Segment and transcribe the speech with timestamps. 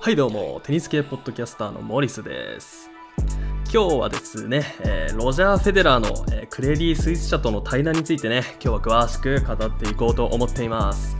[0.00, 2.88] はいどうもテニス系ポッドキャスターのモリスです。
[3.64, 11.16] 今日はですね、えー、ロジャー・フェデラーの、えー、クレディ・スイス社との対談についてね今日は詳しく語っていこうと思っています。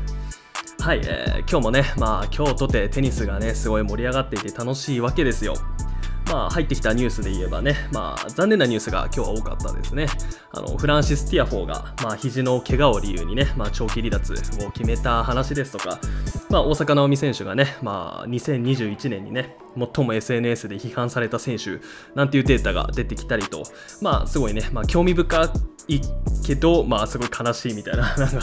[0.79, 5.55] はい、えー、今日もねまあ今日とてテニスがねすごい盛り上がっていて楽しいわけですよ。
[6.31, 10.07] まあ、入ってきたニュースで言えばね、まあ、残念なニュースが今日は多かったですね。
[10.53, 15.99] あのフランシス・ティアフォーが、まあ、肘の怪我を理由にね、まあ、長期離脱を決めた話ですとか、
[16.51, 21.79] まあ、大坂なおみ選手がね、まあ、2021年にね、最も SNS で批判された選手
[22.15, 23.63] なんていうデータが出てきたりと、
[24.01, 25.53] まあ、すごいね、まあ、興味深
[25.89, 26.01] い
[26.45, 28.41] けど、まあ、すごい悲しいみたいな、 なんか、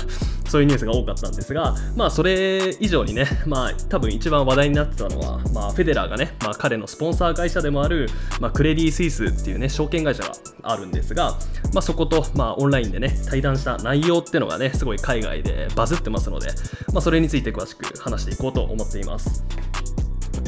[0.48, 8.10] そういうニュースが多かったんですが、まあ、それ以上にね、まあ、多分一番話題になってたのは、まあ、フェデラーがね、まあ、彼のスポンサー会社でもある、
[8.40, 11.38] まあ、クレディ・スイスっていうね、証券会社があるんですが、
[11.74, 16.50] まあ、そこと、まあ、オンラインでね、対談した内容っていうのがね、すごい海外でバズってますので、
[16.94, 19.44] まあ、それについて詳しく話していこうと思っています。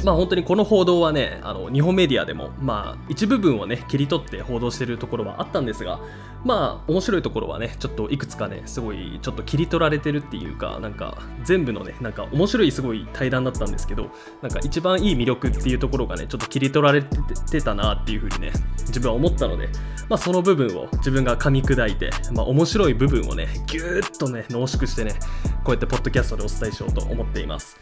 [0.04, 6.00] まあ本当にこの報道はね、あの日本メディアでも、まあ一部分をね、切り取って報道しているところはあったんですが、
[6.46, 14.10] まあ面白いところはね、ちょっといくつかね、すごいちょっと切り取られてるっていうか、なんか全部のね、なんか面白いすごい対談だったんですけど、
[14.42, 19.68] なんか一番いい魅力っていうところがね、ちょっと切り取られてたなっていうふうにね、自分は思ったので、
[20.10, 25.16] まあその部分を自分が噛み砕いて、まあ面白い部分をね、ぎゅーっとね、濃縮してね、
[25.64, 27.78] こうやってポッドキャストでお伝えしようと思っています。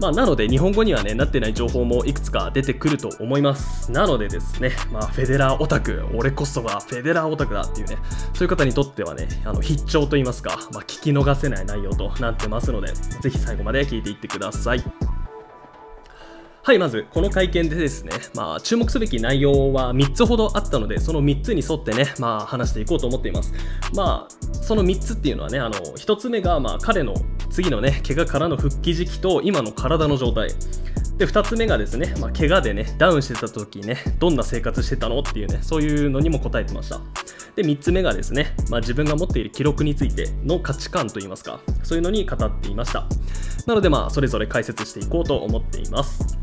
[0.00, 3.92] まあ、なので日本語にはねなってない情報もいくつか出てくると思います。
[3.92, 7.98] なのでですね、まあ、フェデラーオタク俺こそがフェデラーオタクだっていうね
[8.32, 15.19] そういう方にとってはねあの必聴と言いますか、まあ、聞き逃せない内容となってますのでぜひ最後まで聞いていってください。
[16.62, 23.54] はい、まず、この会見でですね、まあ、注目すべき内容は3つほどあったので、その3つに沿ってね、まあ、話していこうと思っています。
[23.94, 27.14] まあ、その3つっていうのはね、あの、1つ目が、まあ、彼の
[27.48, 30.50] 次のね、怪我からの復帰時期と今の体の状態。
[31.16, 37.00] で、2つ目がですね、まあ、怪我でね、ダウンしてた時ね、どんな生活してたのっていうね、そういうのにも答えてました。
[37.56, 43.06] で、3つ目がですね、まあ、自分が持っている記録についての価値観といいますか、そういうのに語っていました。
[43.66, 46.39] なので、まあ、それぞれ解説していこうと思っています。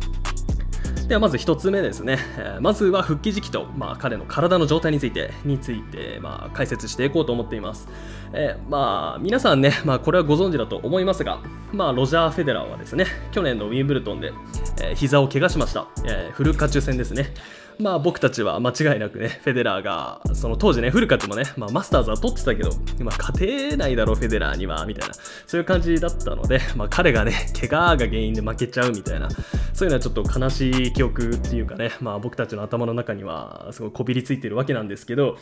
[1.07, 7.87] ではまず1つ目ですね、えー、まずは復帰時期と、まあ、彼の体の状態についてについて、まあ、解説していこうと思っています、
[8.33, 11.39] えー、まあ、皆さんね、まあ、これはご存知だと思いますが、
[11.71, 14.33] まあ、ロジャー・フェデラーはですね去年のウィンブルトンで、
[14.81, 17.33] えー、膝を怪我しました、えー、フルカチュ戦ですね。
[17.79, 25.13] まあ僕たちは間違いなくね、フェデラーが、その当時ね、フルカツもね、まあ、マスターズは取ってたけど、まあ、勝てないだろ、フェデラーには、みたいな、
[25.45, 29.29] そういう感じだったので、まあ、彼がね、怪我が原因で負けちゃうみたいな、
[29.73, 35.37] そういうのはちょっと悲しい記憶っていうかね、まあ僕たちの頭の中には、すごいこびりついてるわけなんですけど、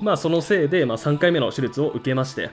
[0.00, 2.50] まあそのせいで、まあ、3回目の手術を受けまして、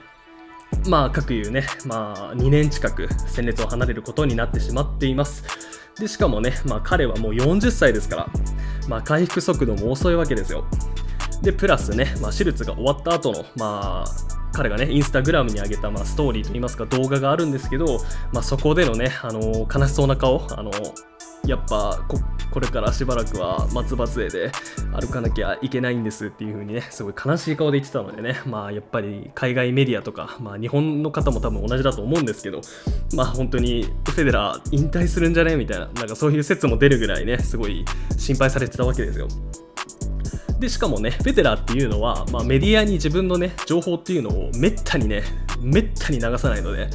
[0.88, 5.44] まあ、各いうね、まあ、2年近く戦列を離れることになってしまっています。
[5.98, 8.28] で、しかもね、まあ、彼はもう40歳ですから、
[8.88, 10.64] まあ、回復速度も遅いわけですよ。
[11.42, 17.98] で、プラスね、まあ、手術が終わった後の、まあ、彼がね、インスタグラムに上げた、まあ、ストーリーといいますか動画があるんですけど、
[18.32, 20.70] まあ、そこでのね、あの悲しそうな顔、あの
[21.46, 22.20] やっぱこ
[22.52, 24.52] これからしばらくは松葉杖で
[24.92, 32.60] 歩かなきゃいけないんですっていう風にねすごい悲しい顔で言ってたのでねまあやっぱり海外メディアとか、まあ、日本の方も多分同じだと思うんですけど
[33.14, 35.56] まあ本当にフェデラー引退するんじゃね？
[35.56, 37.84] みたいななんかそういう説も出るぐらいねすごい
[38.16, 39.28] 心配されてたわけですよ。
[40.60, 45.24] でしかもねフェデラーっていうのは、まあ、メディアに自分のね情報っていうのをめったにね
[45.60, 46.88] めったに流さないので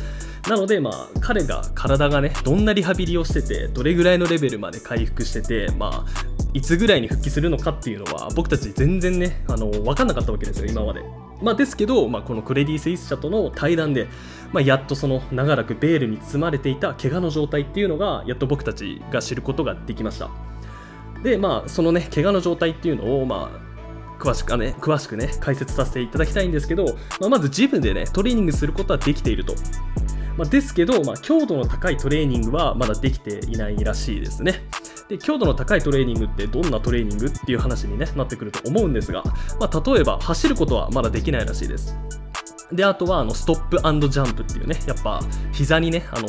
[0.50, 11.02] なので、まあ、彼が体がねどんなリハビリをしててどれぐらいのレベルまで回復してて、まあ、いつぐらいに復帰するのかっていうのは僕たち全然ねあの分かんなかったわけですよ今まで。
[11.42, 14.08] まあ、ですけど、まあ、このクレディ・スイス社との対談で、
[14.52, 20.32] まあ、やっとその長らくベールに包まれていた怪我の状態っていうのがやっと僕たちが知ることができました
[21.22, 23.68] でまあそのね怪我の状態っていうのをまあ
[24.18, 26.86] 詳しくね詳しくね解説させていただきたいんですけど、
[27.20, 29.54] まあ、まずジムでねトレーニングすることはできていると
[30.38, 34.64] まあ、ですけど、まあ、強度の高いトレーニングはまだできていないらしいですね。
[35.10, 39.24] で強度の高いトレーニングってどんなトレーニングっていう話に、ね、なってくると思うんですが、
[39.60, 41.98] まあ、例えば走ることはまだできないらしいです。
[42.72, 45.22] であとはあのストップジャンプっていうねやっぱ
[45.54, 46.28] 膝にねあの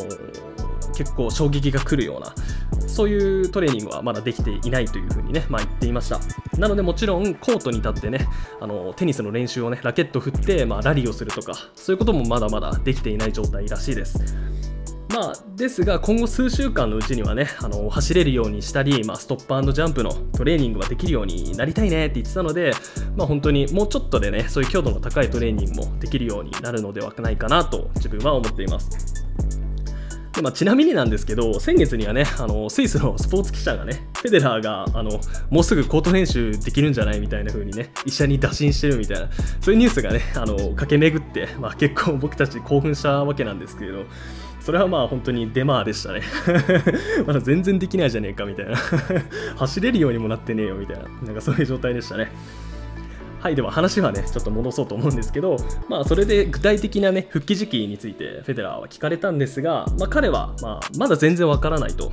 [0.99, 2.35] 結構衝撃が来るような
[2.89, 6.19] そういうトレーニングはまだできていないというふうにね、まあ、言っていました
[6.59, 8.27] なのでもちろんコートに立ってね
[8.61, 14.19] あのテニスの練習をねラケット振って、まあ、ラリーをするとかそういうこともまだまだできていない状態らしいです
[15.11, 22.73] まあ、ですが今後数週間のうちにはねあの走れるようにしたり、まあ、ストップジャンプのトレーニングはできるようになりたいねって言ってたので、
[23.17, 29.28] まあ、本当にもうちょっとでねそういう強度の高いトレーニングもできるようになるのではないかなと自分は思っています。
[30.39, 35.19] でまあ、ちなみになんですけど、先月にはね、あのスイスのスポーツ記者がね、フェデラーがあの
[35.51, 39.29] もうすぐコート練習できるんじゃないみたいな風にね、医者に打診してるみたいな、
[39.61, 44.05] そういうニュースがね、あの駆け巡って、まあ、結構僕たち興奮したわけなんですけれど、
[44.61, 46.23] それはまあ本当にデマでしたね
[47.27, 48.77] まだ全然できないじゃねえかみたいな
[49.57, 52.31] 走れるようにもなってねえよみたいな、なんかそういう状態でしたね。
[53.41, 55.57] はい、では話はね、ちょっと戻そうと思うんですけど、
[55.89, 62.13] まあ、それで具体的なね、復帰時期についてフェデラーは聞かれたんですが、まあ、彼は、まあ、まだ全然わからないと。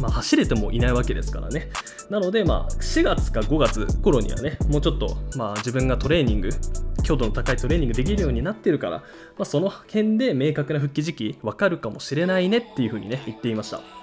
[0.00, 1.68] まあ、走れてもいないわけですからね。
[2.08, 6.50] なので、まあ、4月か5月頃にはね、もうちょっと、まあ、自分がトレーニング、
[7.04, 9.04] 強度の高いトレーニングできるようになってるから、ま
[9.40, 13.99] あ、その辺で明確な復帰時期わかるかもしれないねっていうふうにね、言っていました。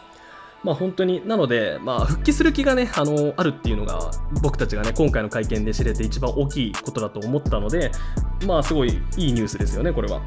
[0.64, 4.12] まあ、本当になので、まあ、復帰する気がねあのあるっていうのが
[4.42, 7.92] 僕たちがね今回の会見で知れて一番大きいことだと思ったので
[8.46, 10.22] まあすごいいいニュースですよねこれは。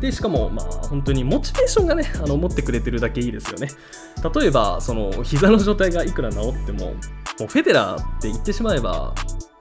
[0.00, 3.68] でしかもまあ本当にモチベーションがねあの持ってくれてるだけいいですよね。
[4.34, 6.92] 例えばその膝の状態がいくら治ってもも
[7.42, 9.14] うフェデラーって言ってしまえば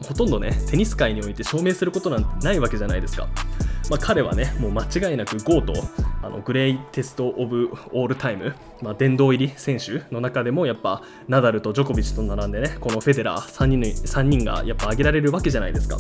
[0.04, 3.28] ほとんどねテニス界において証明することなんてないわけじゃないですか。
[3.90, 5.74] まあ、彼はね、もう間違いなく GO と
[6.24, 15.98] あのグレイテスト・オブ・オールタイム、まあ、殿堂入り選手の中でもやっぱナダルとジョコビッチと並んでね、このフェデラー3人 ,3 人がやっぱ挙げられるわけじゃないですか。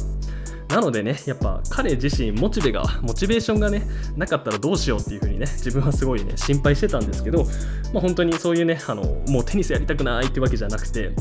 [0.70, 3.84] なのでね、やっぱ彼自身、モチベが、モチベーションがね、
[4.18, 7.44] なかったらどうしようっていう風にね、自分はすごいね、心配してたんですけど、
[7.94, 11.12] まあ、本当にそういうね、あのもうテニスやりたくないってわけじゃなくて、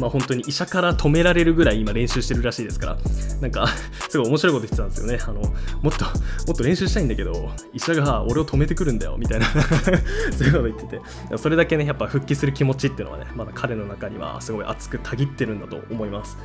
[0.00, 2.98] まあ、本当に医者から止められるぐらい今練習してるらしいですから、
[3.40, 3.66] なんか、
[4.08, 5.18] すごい面白いこと言ってたんですよね。
[5.22, 5.40] あの、
[5.82, 6.04] もっと、
[6.46, 9.46] もっと練習したいんだけど、医者が俺を止めてくるんだよ、みたいな
[10.32, 16.38] そういうこと言ってて、それだけね、やっぱ復帰する気持ちっていうのはね、まだ彼の中にはすごい熱くたぎってるんだと思います。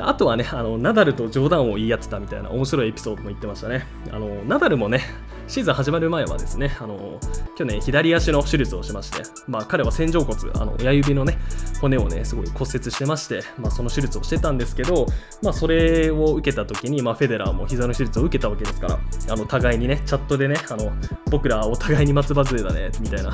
[0.00, 3.86] あとはね、あのナダルと冗談を言い合ってたみたいな面白いエピソードも言ってましたね。
[4.12, 5.02] あのナダルもね、
[5.48, 7.18] シーズン始まる前はですね、あの
[7.56, 11.38] 去年左足の手術をしまして、まあ、彼は線状骨、あの親指のね、
[11.80, 15.06] 骨をね、すごい骨折してまして、まあ、その手術をしてたんですけど、
[15.42, 18.98] まあ、それを受けた時に、まあ、フェデラーも膝の手術を受けたわけですから、
[19.30, 20.92] あの互いにね、チャットでね、あの
[21.30, 23.32] 僕らお互いに松葉杖だね、みたいな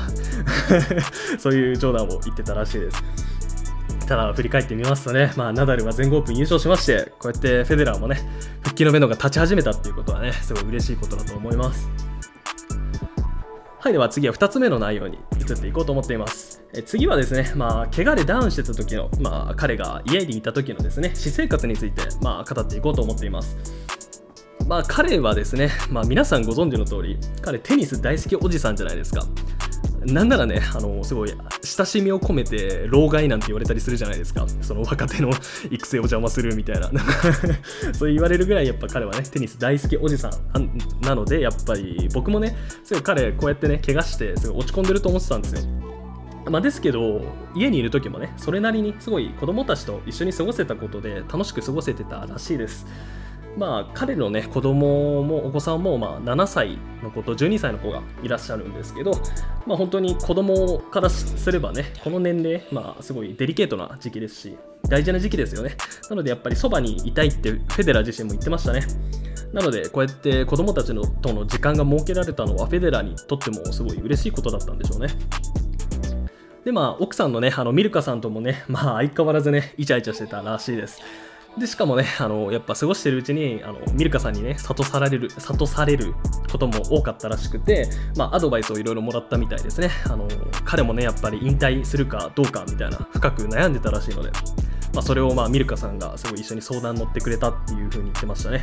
[1.37, 3.03] そういう冗談を言ってたらしいです。
[4.07, 8.19] ただ振り返ってみますとね、まあ、ナダルは全豪オープン優勝しまして、こうやってフェデラーもね、
[8.61, 11.89] 復帰の目のが立ち始めたっていうことはね、すごい嬉しいことだと思います。
[13.79, 16.63] はい、では次は2つ目の内容に移っていこうと思っています。
[16.73, 23.55] え次はですね、まあ、怪我でダウンしてた時の、まあ、彼が家にいた時のですね、私生活について、まあ、語っていこうと思っています。
[24.67, 29.23] まあ、彼はですね、まあ、皆さんご存知の通り、彼テニス大好きおじさんじゃないですか。
[30.05, 34.45] なんならね、あのすごい親しみを込めて老害なんて言われたりするじゃないですか。
[34.61, 35.31] その若手の
[35.71, 36.91] 育成を邪魔するみたいな。
[37.93, 45.61] そう言われるぐらいやっぱ彼はね、テニス大好きおじさんなので、やっぱり僕もね、すごい彼こうやってね、怪我してすごい落ち込んでると思ってたんですよ。
[46.49, 47.21] まあ、ですけど、
[47.55, 52.85] 家にいる時もね、それなりにすごい子供たちと一緒に過ごせたことで楽しく過ごせてたらしいです。
[53.57, 59.11] まあ、彼のね子供もお子さんもまあ7歳の子と12歳の子がいらっしゃるんですけど、
[59.65, 64.57] まあ、本当に子供からすればねこの年齢、まあ、すごいデリケートな時期ですし
[64.89, 65.77] 大事な時期ですよね。
[66.09, 68.81] なのでやっぱりそばにいたいってフェデラー自身も言ってましたね。
[69.53, 75.07] なのでこうやって子供たちのとの時間が設けられたのはフェデラーにとってもすごい嬉しいことだったんでしょうね。
[76.65, 81.01] でまあ奥さんのねあのミルカさんともねまあ相変わらずねイチャイチャしてたらしいです。
[81.57, 86.13] でしかもね あのやっぱ過ごしてるうちにあのミルカさんにね諭される諭される
[86.51, 89.89] ことも多かったらしくて、まあ、アドバイスをいろいろもらったみたいですね。
[90.05, 90.27] あの
[90.63, 94.31] 彼もねやっぱり引退するかどうかみたいな深く悩んでたらしいので、
[94.95, 98.61] まあ、それをまあミルカさんがすごい一緒に相談に乗ってくれたっていう風に言ってましたね。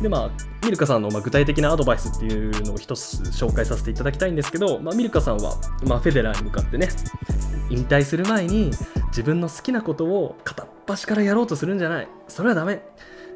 [0.00, 0.30] でまあ
[0.64, 5.54] ミルカさんのま具体的なアドバイスっていうのを一つ紹介させていただきたいんですけど、まあ、ミルカさんは、
[5.86, 6.88] ま、フェデラーに向かってね
[7.70, 8.70] 引退する前に
[9.08, 12.08] 自分の好きなことを片っ端からやろうとするんじゃない。
[12.28, 12.82] それはダメ。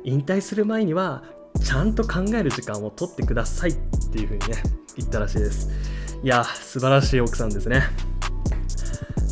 [0.05, 1.25] 引退する前には
[1.63, 3.75] ちゃんと考える時間を取ってくださいっ
[4.13, 4.63] ていう風にね
[4.97, 5.69] 言ったらしいです。
[6.23, 7.83] いや素晴らしい奥さんですね。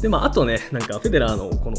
[0.02, 1.76] でまああとねなんかフェデラーのこの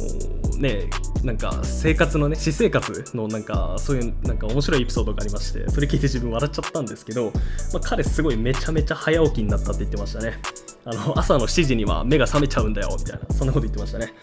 [0.58, 0.90] ね
[1.24, 7.32] なんか生活のね私生活のなんかそういうなんか面白いエピソードがありましてそれ聞いて自分笑っちゃったんですけど、ま
[7.78, 10.40] あ、彼すごいめちゃめちゃ早起きになったって言ってましたね。
[10.88, 14.14] あの朝の7時には目が覚めちゃうんだよみたいなそんなこと言ってましたね。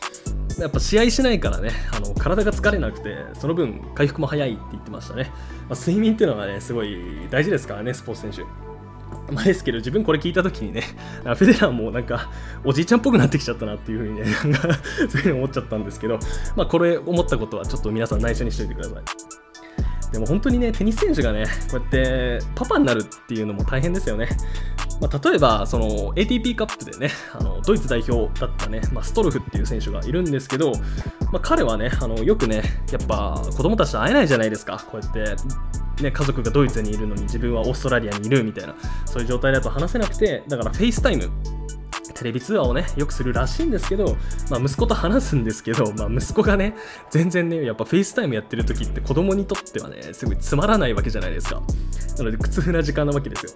[0.59, 5.31] やっぱ試合しないからねあの体が疲れなくてその分回復も早いって言ってましたね、
[5.69, 6.97] まあ、睡眠っていうのがねすごい
[7.31, 8.72] 大事ですからねスポーツ選手。
[9.33, 10.83] まあ、ですけど自分これ聞いた時にね
[11.25, 12.31] フェデラーもなんか
[12.65, 16.19] おじいちゃんっぽくなってきちゃったなっていうふうにねなんかそういうふうに思っちゃったんですけど
[16.57, 19.03] まあこれ思ったことはちょっと皆さん内緒にしといてください。
[20.13, 24.29] でも本当にねテニス選手がねこうやってパパになるっていうのも大変ですよね。
[25.01, 30.73] まあ、例えばその ATP カップでねあのドイツ代表だったね、まあ、ストルフっていう選手がいるんですけど、
[31.33, 32.63] まあ、彼はねあのよくね
[32.93, 34.85] やっぱ子供たちと会えないじゃないですか。
[34.91, 35.43] こうやって
[36.03, 38.75] ね、家族がドイツにいるのに自分はオーストラリアにいるみたいな
[39.07, 41.31] そういう状態だと話せなくてだから FaceTime
[42.15, 44.17] テレビ通話をねよくするらしいんですけど、
[44.51, 46.75] まあ、息子と話すんですけど、まあ、息子がね
[47.11, 51.63] 全然ねやっぱ FaceTime やってる時って子供にとってはねすごいつまらないわけじゃないですか。
[52.19, 53.53] なので苦痛な時間なわけですよ。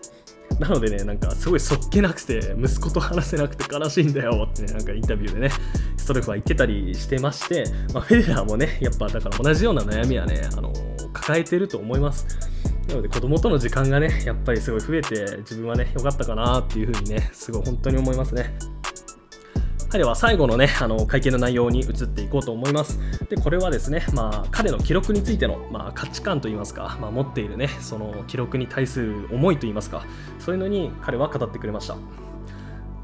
[0.59, 5.51] なのでね、なんかすごいそっけなくて、息子と話せなくて悲しいんだよってね、なんかインタビューでね、
[5.97, 10.73] ストレフは言ってたりしてまして、まあ、フェデラーもね、やっぱだから同じような悩みはね、あの
[11.13, 12.27] 抱えてると思います。
[12.89, 18.55] なので子供との時間がね、やっぱりすごい増えて、自分はね、良かったかなっていうふうにね、すごい本当に思いますね。
[19.97, 23.01] はい、では最後のね、あの会見の内容に移っていこうと思います。
[23.31, 30.05] で、これはですね、まあ、彼の記録についての、まあ、価値観といいますか、まあ、持っているね、その記録に対する思いといいますか、
[30.39, 31.97] そういうのに彼は語ってくれました。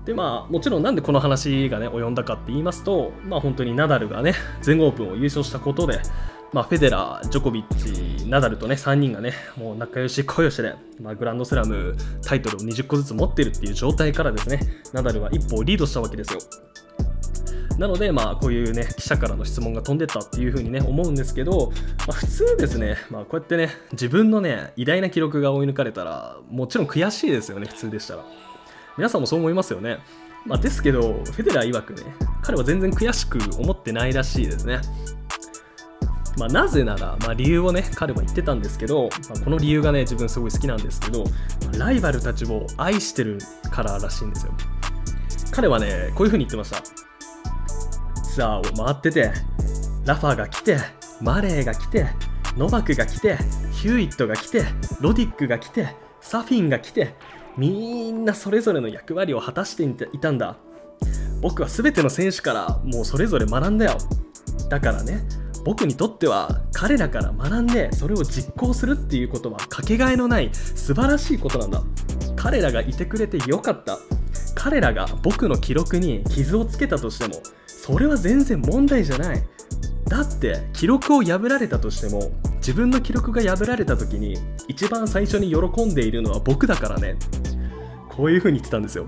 [0.04, 6.00] でまあ、もちろんなんでこの話がね及んだかって言いますと、まあ、本当にナダルがね全豪オープンを優勝したことで、
[6.52, 14.60] まあ、フェデラー、ジョコビッチ、ナダルとね3人がねもう仲良し恋良しで、まあ、グランドスラムタイトルを20個ずつ持ってるっていう状態からですね
[14.92, 16.40] ナダルは一歩リードしたわけですよ。
[17.78, 21.72] なので、まあ、こういうね、記者からの質問が飛んでったっていうふうにね、思うんですけど、
[22.06, 28.24] まあ、普通ですね、まあ、こうやってね、自分のね、偉大な記録が追い抜かれたら、もちろん悔しいですよね、普通でしたら。
[28.96, 29.98] 皆さんもそう思いますよね。
[30.44, 32.02] まあ、ですけど、フェデラー曰くね、
[32.42, 34.80] 彼は全然悔しく思ってないらしいですね。
[36.38, 41.24] まあ、なぜなら、まあ、理由をね、彼は言ってたんですけど、まあ、この理由がね、自分すごい好きなんですけど、
[41.78, 43.38] ライバルたちを愛してる
[43.70, 44.52] かららしいんですよ。
[45.52, 47.11] 彼はね、こういうふうに言ってました。
[48.32, 49.30] ツアーを回ってて
[50.06, 50.78] ラファが来て
[51.20, 52.06] マレーが来て
[52.56, 53.36] ノバクが来て
[53.72, 54.64] ヒューイットが来て
[55.02, 57.14] ロディックが来てサフィンが来て
[57.58, 60.56] みんなそれぞれの役割を果たしていたんだ。
[61.42, 63.98] 僕は全ての選手からもうそれぞれ学んだよ。
[64.70, 65.20] だからね
[65.66, 71.82] 僕にとっては彼らから学んでそれを実行するっていうことはかけがえのない素晴らしいことなんだ。
[72.36, 73.98] 彼らがいてくれてよかった。
[74.54, 77.42] 彼らが僕の記録に傷をつけたとしても
[77.84, 79.42] それは全然問題じゃない。
[80.06, 87.16] だって記録を破られたとしても自分の記録が破られた時に一番最初に喜んでいるのは僕だからね。
[88.08, 89.06] こういう風に言ってたんですよ。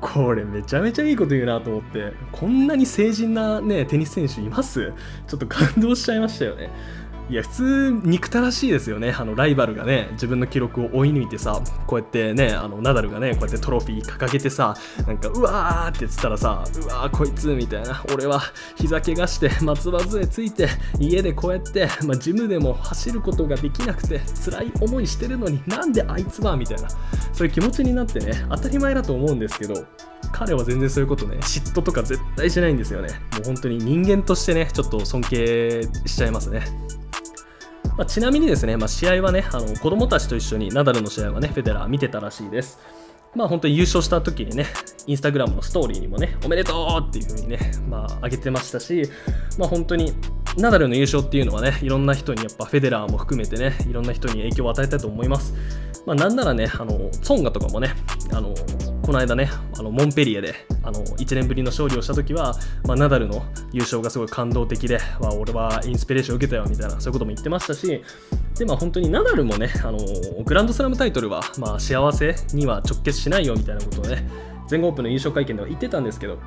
[0.00, 2.12] これめちゃめちゃいいこと言うなと思って。
[2.30, 4.92] こんなに成人なねテニス選手います？
[5.26, 6.70] ちょっと感動しちゃいましたよね。
[7.30, 9.14] いや普通憎たらしいですよね。
[9.18, 14.76] あのライバルがね自分の記録を追い抜いてさこうやってねあのナダルがねこうやってトロフィー掲げてさ
[15.06, 18.04] なんかうわーって言ったらさうわーこいつみたいな。
[18.12, 18.40] 俺は
[18.76, 26.88] 膝怪我して松葉杖ついて家でこうやって、まあ、ジムでも走ることができなくて辛い思いしてるのになんであいつはみたいな。
[27.32, 29.86] そういう気持ちになってね当たり前だと思うんですけど
[30.32, 33.08] 彼は全然そういうことね嫉妬とか絶対しないんですよね。
[33.32, 36.66] もう本当に人間としてねちょっと尊敬しちゃいますね。
[37.96, 42.78] まあ、ちなみにですね、まあ、試合はね、あの子供たちと一緒にナダルの試合はね、フェデラー見てたらしいです。
[43.34, 44.66] まあ本当に優勝した時にね、
[45.06, 47.58] インスタグラムのストーリーにもね、おめでとうっていう風にね、
[47.88, 49.08] まあ上げてましたし、
[49.58, 50.12] まあ本当に
[50.58, 55.54] ナダルの優勝っていうのはね、いろんな人にやっぱフェデラーも含めてね、いろんな人に影響を与えたいと思います。
[56.04, 57.94] まあなんならね、あの、ソンガとかもね、
[58.32, 58.54] あの、
[59.12, 62.54] この間ね、あのモンペリエであの1年ぶりの勝利をした時は、
[62.86, 68.02] まあ、ナダルの優勝がすごい感動的で、わ俺はインスピレーションを受けたよみたいな、そういうことも言ってましたし、
[68.58, 69.98] でまあ、本当にナダルもね、あの
[70.44, 74.26] グランドスラムタイトルは、まあ、幸せには直結しないよみたいなことをね、
[74.66, 76.38] 全豪オープンの優勝会見では言ってたんですけど、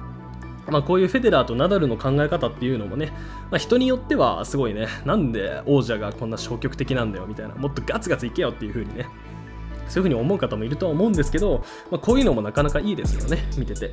[0.68, 3.12] まあ、こういうフェデラーとナダルの考え方っていうのもね、
[3.52, 9.06] まあ、人によってはすごいね、なんで王者がこんな消極的なんだよみたいな、もっとガツガツいけよっていう風にね、
[9.88, 13.92] そういうふうに思う方もいるとは思うんですけど、まあ、こういうのもなかなかいいですよね見てて。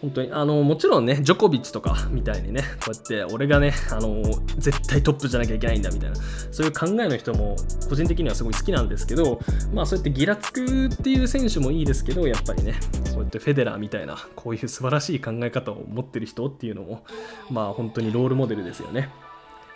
[0.00, 4.22] 本当にあのもちろんねジョコビッチとかみたいにねこうやって俺がねあの
[4.58, 6.16] 絶対トップじゃなきゃいけないんだみたいな
[6.52, 7.56] そういう考えの人も
[7.88, 9.40] 個人的にはすごい好きなんですけど
[9.72, 12.74] まあそうやってギラつくっていう選手もいいですけどやっぱりね
[13.14, 17.04] こうやってフェデラーみたいなこういう素晴らしい考え方を持ってる人っていうのも
[17.50, 19.08] まあ本当にロールモデルですよね。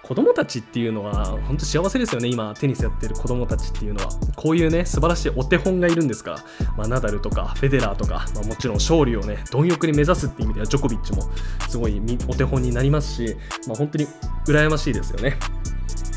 [0.02, 2.28] 子供たちっていうのは本当幸せですよね。
[2.28, 4.11] 今テニスやってる子供たちっていうのは。
[4.37, 6.37] こういうね素晴らしいお手本がいるんですから、
[6.76, 11.23] まあ、ナダルとかフェデラーとか、まあ、もちろん勝利をね貪欲に目指すっていう意味ではジョコビッチも
[11.69, 14.07] すごいお手本になりますし、まあ、本当に
[14.47, 15.37] 羨ましいですよね。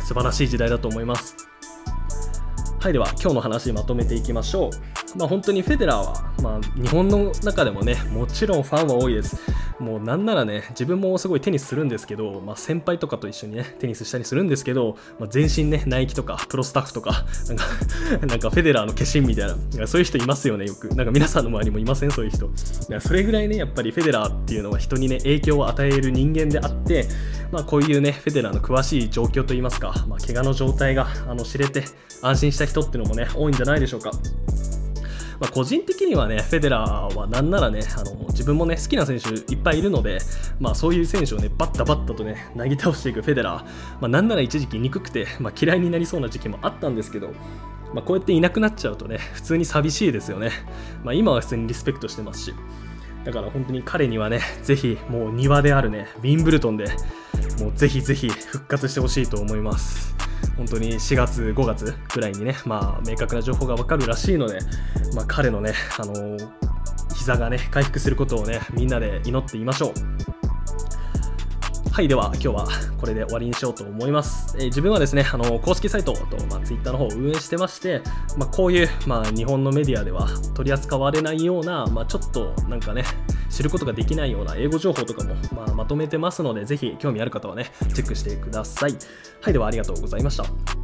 [0.05, 1.35] 素晴らしい時代だと思います。
[2.79, 5.17] はいでは今日の話まとめていきましょう。
[5.17, 9.37] まあ、本当にフェデラーは、まあ、日本の中でもねもちろんファンは多いです。
[9.83, 20.87] もうなんならね自分もすごいテニスするんですけど、まあ、先輩とかと一緒にねテニスしたりするんですけど、まあ、全身ねナイキとかプロスタッフとか なんかなんかフェデラーの化身みたいなそういう人いますよねよく。
[20.95, 22.11] なんか皆さんの周りもいません？
[22.11, 22.49] そういう人。
[22.99, 27.07] それぐらいねやっぱりフェデラーっていうのは人にね影響を与える人間であって
[27.51, 31.83] まあこういうねフェデラーの詳しい状況といいますか、まあ、怪我の状態があの知れて
[32.21, 34.11] 安心した人っていうのもね多いんじゃないでしょうか。
[35.43, 40.19] まあ、個人的にはね、フェデラーはなんならね、あの自分もね、好きな選手いっぱいいるので、
[40.57, 43.63] まあ、そういう選手をね、バッタバッタとね、なぎ倒していくフェデラー、
[43.99, 47.31] まあ、なんなら一時期憎くて、まあ、嫌いになりそうな時期もあったんですけど、
[47.93, 50.51] まあ、こうやっていなくなっちゃうとね、普通に寂しいですよね。
[51.03, 52.53] まあ、今は普通にリスペクトしてますし。
[53.25, 56.85] だから本当に彼にはね、ぜひもう庭であるね、ウィンブルトンで
[57.59, 60.15] もうぜひぜひ復活してほしいと思います。
[60.57, 64.59] 本当に4月、5月ぐらいにね、まあ、明確な情報がわかるらしいので、
[65.15, 66.37] まあ、彼のね、あのー、
[67.15, 70.33] 膝がね、回復することをね、みんなで祈っていましょう。
[71.93, 72.67] はい、では今日は
[72.99, 74.55] これで終わりにしようと思います。
[74.57, 78.01] えー、自分はですね、あの公式サイトと、まあ、Twitter の方を運営してまして、
[78.35, 83.03] まあ、こういう、まあ、日本のメディアでは取り扱われないような、まあ、ちょっとなんかね、
[83.53, 88.97] 知ることができないような英語情報とかも、 まあ、まとめてますので、ぜひ興味ある方はね、チェックしてください。
[89.41, 90.82] はい、ではありがとうございました。